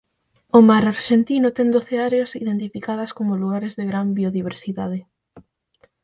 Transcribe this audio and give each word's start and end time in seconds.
O 0.57 0.59
mar 0.69 0.83
arxentino 0.93 1.49
ten 1.57 1.67
doce 1.75 1.95
áreas 2.07 2.31
identificadas 2.43 3.11
como 3.17 3.39
lugares 3.41 3.73
de 3.79 3.83
gran 3.91 4.07
biodiversidade. 4.17 4.99